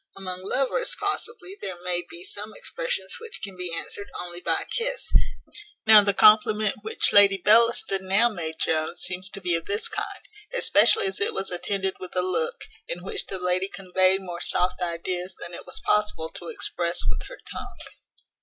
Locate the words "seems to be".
9.03-9.55